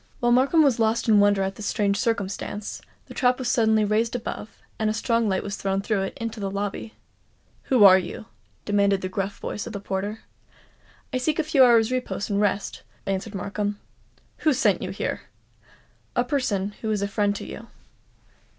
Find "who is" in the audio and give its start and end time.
16.81-17.03